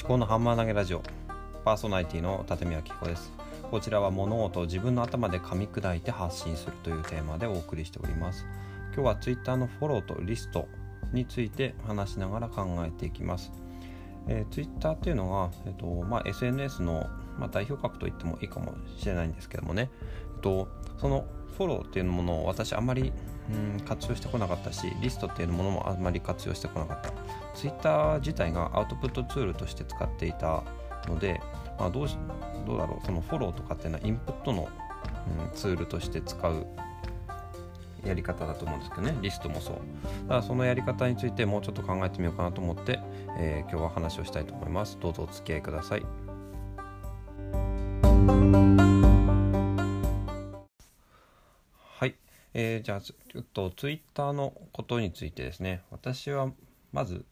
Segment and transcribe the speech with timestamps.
[0.00, 1.02] 思考のハンマー投げラジオ。
[1.64, 3.30] パーソナリティの立見明彦です。
[3.70, 8.46] こちらは物事を自分の頭で噛み砕いて発信するというテーマでお送りしております。
[8.94, 10.66] 今日は Twitter のフォローとリスト
[11.12, 13.52] について話しながら考えていきます、
[14.28, 17.06] えー、Twitter っていうのは、えーとまあ、SNS の、
[17.38, 19.90] まあ、代表格と言ってもいいかもしれないんですけどもね、
[20.36, 21.26] えーと、その
[21.56, 23.12] フォローっていうものを私あんまり
[23.50, 27.12] うん活用してこなかったしリストっていうものもあんまり活用してこなかった。
[27.54, 30.62] Twitter 自体がアウトプットツールとして使っていた
[31.08, 31.40] ので、
[31.78, 32.08] まあ、どう
[32.66, 33.06] どうだろう。
[33.06, 34.68] そのフォローとかっていうのはインプットの、
[35.42, 36.66] うん、ツールとして使う
[38.04, 39.16] やり方だと思うんですけどね。
[39.20, 39.74] リストもそう。
[39.74, 39.80] だ
[40.28, 43.00] からそのやり方についてもうちょっと考えてみようかなと思って、
[43.38, 44.98] えー、今日は話をしたいと思います。
[45.00, 46.04] どうぞお付き合いください。
[52.54, 56.50] えー、じゃあちょっとツイッターのことについてですね私は
[56.92, 57.24] まず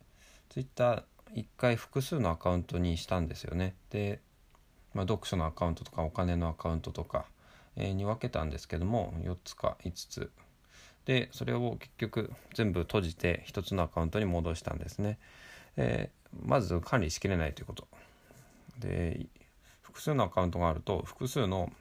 [0.48, 1.02] ツイッター
[1.34, 3.74] 一回複数のアカウントにしたんですよね。
[3.90, 4.20] で、
[4.94, 7.26] まあ、読書のアカウントとかお金のアカウントとか、
[7.76, 10.30] えー、に分けたんですけども4つか5つ
[11.04, 15.18] でそれを結局全部閉じて1つのアカウントに戻したんですね。
[15.76, 17.88] えー、まず管理しきれないということ。
[18.78, 19.26] で
[19.82, 21.72] 複数のアカウントがあると複数の、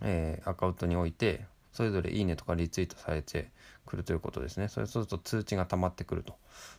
[0.00, 3.50] えー、アカウントにおいてそれぞれいいねとかリツイートされて
[3.84, 4.68] くるということですね。
[4.68, 6.36] それすると通知が溜まってくると。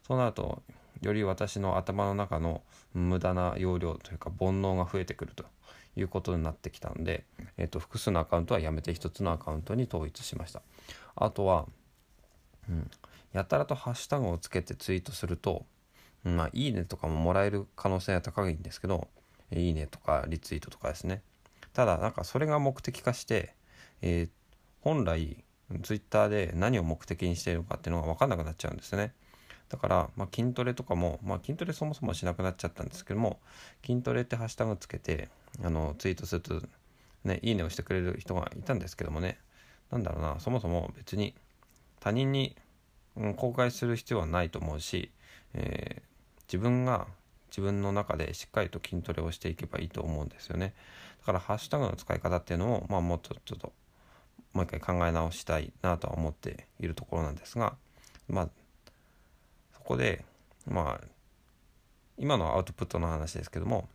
[0.08, 0.64] そうなると、
[1.02, 5.44] より私の頭の中の無駄な容量というか煩悩が増えてくると
[5.98, 7.26] いうことになってきたんで、
[7.58, 10.62] えっ、ー、と、複数のアカウントはやめて一つのアカウントに統一しました。
[11.16, 11.68] あとは、
[12.70, 12.90] うん、
[13.34, 15.66] やたらとハッシュタグをつけてツイートすると、
[16.24, 19.10] まあ、いいねとかももらえる可能性は高いんですけど、
[19.52, 21.22] いいねとかリツイートとかですね。
[21.74, 23.54] ただ、なんかそれが目的化して、
[24.02, 24.30] えー、
[24.86, 25.44] 本来
[25.82, 29.14] ツイッターで何を目的にしているのかっていうのが分かんなくなっちゃうんですね。
[29.68, 33.40] だから、まあ、筋トレとかも、まあ、筋トレそもそもしなくなっちゃったんですけども
[33.84, 35.28] 筋トレってハッシュタグつけて
[35.64, 36.62] あのツイートすると
[37.24, 39.40] ねいいねをしてくれる人がいたんですけどもね
[39.92, 41.34] なんだろうなそもそも別に
[42.00, 42.56] 他人に、
[43.18, 45.10] うん、公開する必要はないと思うし、
[45.56, 47.08] えー、自分が
[47.50, 50.76] 自分の中でしっかりと筋トレをしていけばいいと思うんですよね
[51.22, 53.74] だからハッシュタグの使い方っていうのを、まあ、もうちょっと
[54.56, 57.76] もう一回考え直したいなとは思っているところなんですが
[58.28, 58.50] まあ
[59.74, 60.26] そこで
[60.66, 61.08] まあ
[62.18, 63.90] 今のアウトプットの話ですけども、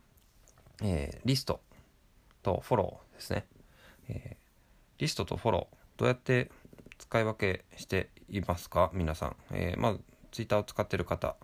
[0.83, 1.59] えー、リスト
[2.43, 3.45] とフォローですね、
[4.07, 6.51] えー、リストとフォローどうやって
[6.99, 8.91] 使い分けしていますか？
[8.93, 9.95] 皆さん、えー、まあ
[10.31, 11.35] ツイッターを使ってる方、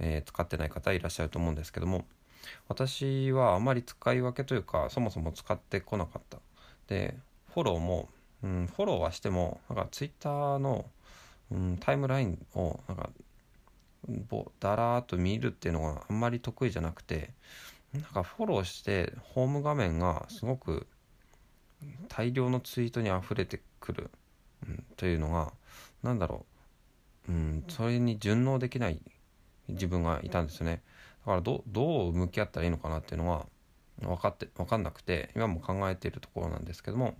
[0.00, 2.06] えー、使ってない方いらっしゃると思うんですけども
[2.68, 6.38] 私はあまり使い分けというかそもそも使ってこなかった。
[6.88, 7.14] で
[7.52, 8.08] フォローも
[8.44, 10.84] うん、フォローはしても、なんかツイッターの、
[11.50, 13.10] うん、タイムラインを、なんか、
[14.28, 17.30] ぼだらーっと見るっていうのがあんまり得意じゃなくて、
[17.94, 20.86] なんかフォローしてホーム画面がすごく
[22.08, 24.10] 大量のツイートに溢れてくる、
[24.68, 25.52] うん、というのが、
[26.02, 26.44] なんだろ
[27.28, 29.00] う、うん、それに順応できない
[29.68, 30.82] 自分がいたんですよね。
[31.24, 33.46] だからどどう向き合ったらいいのかなっていうのは
[34.02, 37.14] 分かって分かんなくて今も考えているところなんですけども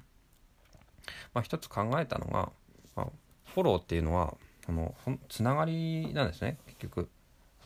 [1.33, 2.51] まあ、一つ考えたのが、
[2.97, 3.07] まあ、
[3.47, 4.35] フォローっていうのは
[4.69, 4.95] あの
[5.29, 6.59] つながりなんですね。
[6.67, 7.09] 結局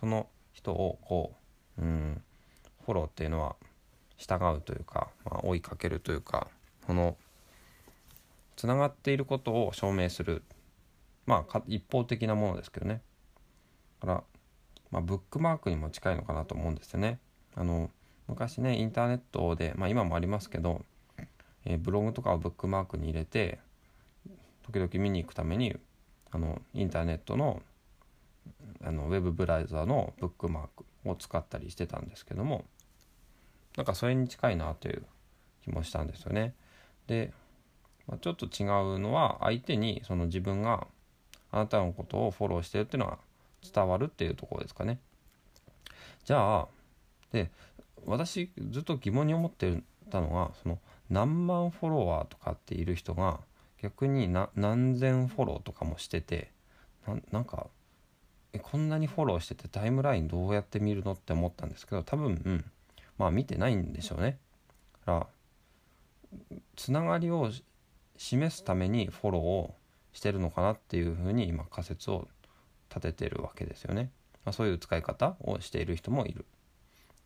[0.00, 1.34] その人をこ
[1.78, 2.22] う、うん、
[2.84, 3.56] フォローっていうのは
[4.16, 6.48] 従うというか、まあ、追いかけるというか
[6.86, 7.16] この
[8.56, 10.42] つながっていることを証明する。
[11.26, 13.02] まあ一方的なものですけどね。
[14.00, 14.24] だから、
[14.90, 17.18] まあ、ブックマークにも近いのかなと思うんですよね。
[17.54, 17.90] あの
[18.26, 20.82] 昔ねインターネットで、まあ、今もありますけど
[21.68, 23.58] えー、ブログとかをブックマークに入れて
[24.64, 25.76] 時々見に行くために
[26.30, 27.62] あのインターネットの
[28.82, 32.64] あのウェブブラウザのブックマークを使ったりしてたんですけども
[33.76, 35.02] なんかそれに近いなという
[35.62, 36.54] 気もしたんですよね。
[37.06, 37.32] で、
[38.06, 40.86] まあ、ちょっと違うのは相手にその自分が
[41.50, 43.18] あなたのことをフォローしてるっていうのは
[43.74, 44.98] 伝わるっていうところですかね。
[46.24, 46.68] じゃあ
[47.32, 47.50] で
[48.06, 50.78] 私ずっと疑問に思ってたのがその
[51.10, 53.40] 何万フォロワーとかっている人が
[53.82, 56.50] 逆に何千フォローとかもしてて
[57.30, 57.68] なんか
[58.52, 62.64] えこんなにフォローしててタイムラインどうやって見るのって思ったんですけど多分、うん、
[63.18, 64.38] まあ見てないんでしょうね。
[65.06, 65.26] だから
[66.76, 67.50] つながりを
[68.16, 69.74] 示すためにフォローを
[70.12, 72.28] してるのかなっていうふうに今仮説を
[72.90, 74.10] 立ててるわけですよね。
[74.44, 76.44] まあ、そういう使い方をしている人もいる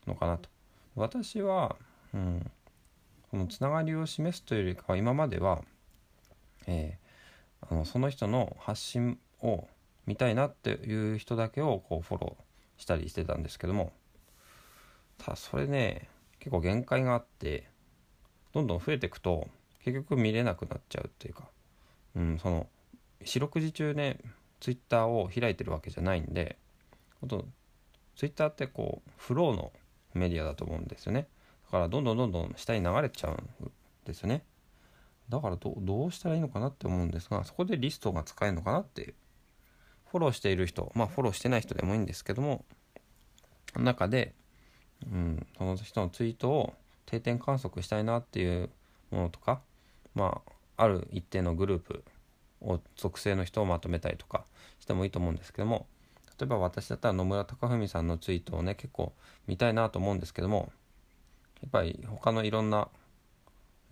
[0.07, 0.49] のかなと。
[0.95, 1.77] 私は、
[2.13, 2.51] うん、
[3.33, 5.63] このつながりを示すというよりかは今までは、
[6.67, 9.67] えー、あのその人の発信を
[10.05, 13.95] 見たいなっていう人だけをこうフォローしたりしてたんですけども
[15.17, 17.69] ただそれね結構限界があって
[18.53, 19.49] どんどん増えていくと
[19.83, 21.45] 結局見れなくなっちゃうっていうか、
[22.15, 22.67] うん、その
[23.25, 24.19] 四六時中ね
[24.61, 26.59] ツイッターを開いてるわけじゃないんで
[27.27, 27.47] と
[28.15, 29.73] ツイッターってこうフローの
[30.13, 31.29] メディアだと思うんですよね。
[31.73, 33.71] からどんどんどんどん下に流れちゃうん
[34.05, 34.45] ですよね。
[35.29, 39.15] だからどどうしたらいいのかなって思うんですがそこでリストが使えるのかなっていう。
[40.13, 42.67] フォローしている人まあフォローしてない人でもいいんですけども
[43.75, 44.35] 中で、
[45.11, 46.75] うん、その人のツイートを
[47.07, 48.69] 定点観測したいなっていう
[49.11, 49.63] ものとか
[50.15, 50.43] ま
[50.77, 52.05] あある一定のグループ
[52.61, 54.45] を属性の人をまとめたりとか
[54.81, 55.87] してもいいと思うんですけども
[56.39, 59.15] 例えば私だったら野村貴文さんのツイートをね結構
[59.47, 60.71] 見たいなと思うんですけども
[61.63, 62.89] やっぱり他のいろんな、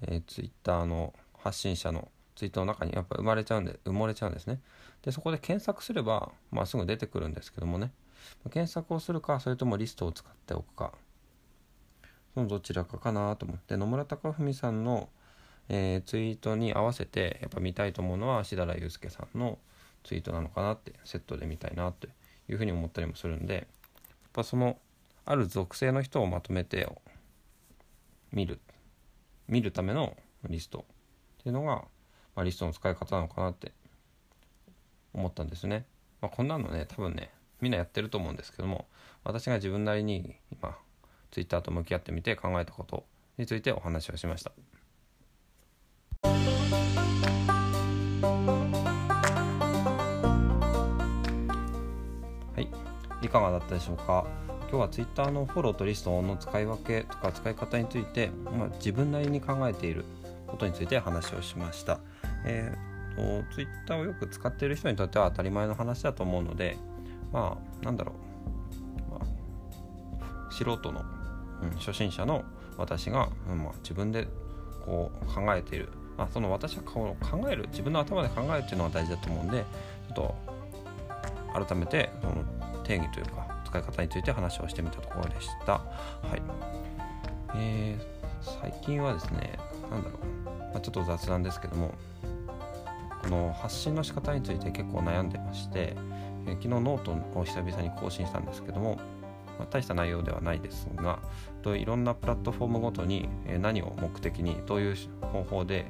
[0.03, 4.61] えー、ツイッターの発信者のツイートの中にやっぱ生まれちゃうんで埋もれちゃうんですね。
[5.03, 7.93] でそこで検索すれば、まあ、すぐ出てくるんですけどもね。
[8.51, 10.93] 検索をするかそれともリストを使っておくか。
[12.35, 15.09] そのどちらかかなと思って野村貴文さんの、
[15.69, 19.59] えー、ツイートに合わせてやっぱ見たいと思うのはしだらゆうすけさんの
[20.05, 22.09] ツイートなのかなってセットで見たいなって
[22.49, 23.65] いうふうに思ったりもするんでやっ
[24.33, 24.79] ぱその
[25.27, 26.89] ある属性の人をまとめて
[28.33, 28.61] 見る
[29.49, 30.17] 見るための
[30.49, 30.87] リスト
[31.41, 31.77] っていうのが、
[32.37, 33.73] まあ、リストの使い方なのかなって
[35.13, 35.87] 思ったんですね。
[36.21, 37.31] まあ、こんなのね多分ね
[37.61, 38.87] みんなやってると思うんですけども
[39.25, 40.77] 私が自分なりに今
[41.31, 43.05] Twitter と向き合ってみて考えたこと
[43.39, 44.53] についてお話をしました。
[52.55, 52.69] はい
[53.25, 54.40] いかがだったでしょうか？
[54.71, 60.05] 今日は Twitter のフォローとリストの使い分けとか使い方について、まあ、自分なりに考えている
[60.47, 61.99] ことについて話をしました。
[62.45, 66.77] えーと、Twitter をよく使っている人にとっては当たり前の話だと思うので
[67.33, 68.13] まあなんだろ
[69.09, 71.05] う、まあ、素人の、
[71.63, 72.45] うん、初心者の
[72.79, 74.29] 私が、うんまあ、自分で
[74.85, 77.17] こう考えている、まあ、その私は考
[77.51, 79.65] える自分の頭で考えるっていうのが大事だと思うんで
[80.15, 80.35] ちょ
[81.57, 82.45] っと改めてその
[82.85, 85.73] 定義というか使い方について話をしてみたところでした。
[85.75, 85.83] は
[86.37, 86.43] い。
[87.55, 89.59] えー、最近はですね、
[89.91, 91.95] なんだろう、まあ、ちょっと雑談ですけども、
[93.23, 95.95] この発信の仕方について結構悩んでまして、
[96.47, 98.97] えー、昨日ノートを久々に更新したんですけども、
[99.59, 101.19] まあ、大した内容ではないですが
[101.63, 103.29] といろんなプラットフォームごとに
[103.61, 105.87] 何を目的にどういう方法で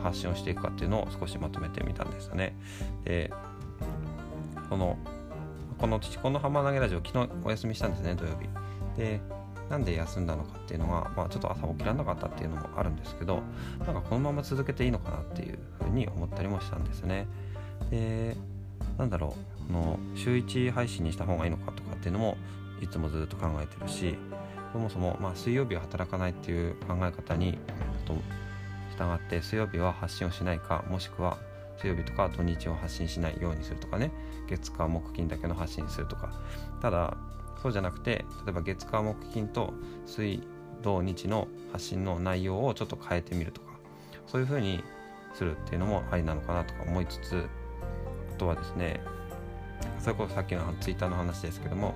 [0.00, 2.56] 発信をしていくかっていうのを少しまとめてみたんですよね。
[3.04, 3.32] で
[4.70, 4.96] この
[5.78, 8.48] この「この浜投げラジオ」昨日お休みしたんですね土曜日。
[8.98, 9.20] で
[9.68, 13.42] なんで休んだのかっていうのが、まあ、ちょっと朝起きられなかったっていうのもあるんですけど
[13.84, 17.26] なんかこのまま続けていいのかなっていうふうに思ったりもしたんですね。
[17.90, 18.36] で
[18.96, 19.36] なんだろ
[19.68, 22.36] うの週1配信にした方がいいのかとかっていうのも
[22.80, 24.16] いつもずっと考えてるし
[24.72, 27.58] そもそも、まあ、水曜日は働かないっていう考え方に
[28.06, 28.14] と
[28.96, 31.38] 従って水曜日は発信をしないかもしくは
[31.78, 34.10] 水曜日とか土日を発信しないようにするとかね
[34.48, 36.32] 月火木金だけの発信するとか。
[36.80, 37.16] ただ
[37.62, 39.74] そうじゃなくて例えば月火木金と
[40.06, 40.42] 水
[40.82, 43.68] 土日の発信の内容をちょっと変えてみるとか。
[44.28, 44.84] そういう風に
[45.34, 47.48] するっていうのもありなのかなとか思いつつ
[48.34, 49.00] あとはですね
[49.98, 51.94] それこそさっきのツイッターの話ですけども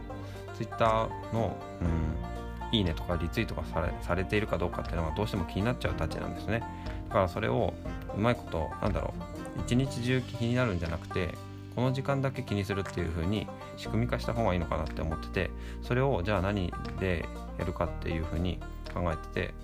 [0.56, 6.62] ツイッターの、うん、いいねとかリツイートがされされているかどうかっていうのがどうしても気になっちゃうたちなんですね。
[7.08, 7.74] だからそれを
[8.16, 9.12] うまいことなんだろ
[9.58, 11.34] う一日中気になるんじゃなくて
[11.74, 15.50] この時間だけ気にするっていう風に仕組み化した方がいいのかなって思ってて
[15.82, 17.24] それをじゃあ何で
[17.58, 18.58] やるかっていう風に
[18.92, 19.54] 考えてて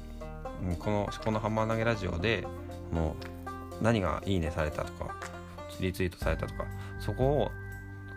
[0.79, 2.47] この「このハンマー投げラジオで」
[2.93, 3.17] も
[3.81, 5.15] う何がいいねされたとか
[5.81, 6.65] リツイートされたとか
[6.99, 7.51] そこを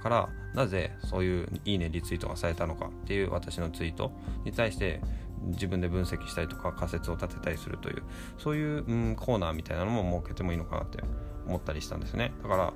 [0.02, 4.12] からなぜそういういいねリツイートがされたのかっていう私のツイート
[4.44, 5.02] に対して
[5.48, 8.04] 自分で分析したりとか仮説を立てたりするという
[8.38, 11.00] そういう、うん、コーナーみたいなのも設けてもいいのかなって
[11.48, 12.32] 思ったりしたんですね。
[12.44, 12.74] だから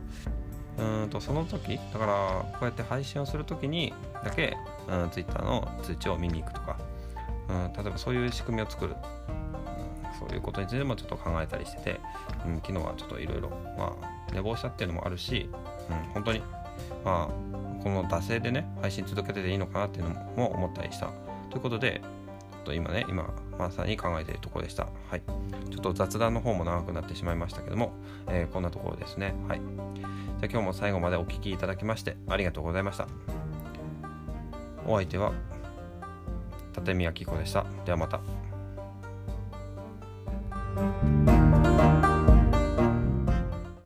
[0.77, 4.58] うんとその時だからこうやって配信をする時にだけ、
[4.89, 6.77] うん、Twitter の通知を見に行くとか、
[7.50, 12.01] うん、例えばそういう仕組みを作る、うん、そういうことについてもちょっと考えたりしてて、
[12.46, 15.50] うん、昨日はちょっといろいろまあ寝坊したっていうのもあるし、
[15.89, 16.41] うん、本当に
[17.05, 21.10] まあこの惰性でね配信続けてていいのかなっていうのも思ったりした。
[21.50, 22.01] ということで
[22.66, 24.88] と今ね今まさに考えているところでした。
[25.10, 25.22] はい。
[25.70, 27.94] ちょっと雑談の方も長くなってしまいましたけども、
[28.28, 29.34] えー、こんなところですね。
[29.48, 29.62] はい。
[30.40, 33.08] じゃ今日も最後までお聴きいただきましてありがとうございました。
[34.86, 35.32] お相手は
[36.76, 37.66] 立見明子でした。
[37.86, 38.20] ではまた。